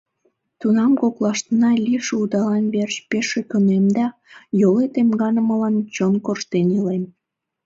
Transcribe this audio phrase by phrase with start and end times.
[0.59, 4.05] —Тунам коклаштына лийше удалан верч пеш ӧкынем да
[4.59, 7.03] йолет эмганымылан чон корштен илем.